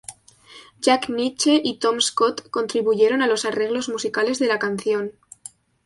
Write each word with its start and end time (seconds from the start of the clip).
Jack 0.79 1.09
Nitzsche 1.09 1.61
y 1.63 1.77
Tom 1.77 2.01
Scott 2.01 2.49
contribuyeron 2.49 3.21
a 3.21 3.27
los 3.27 3.45
arreglos 3.45 3.87
musicales 3.87 4.39
de 4.39 4.47
la 4.47 4.57
canción. 4.57 5.11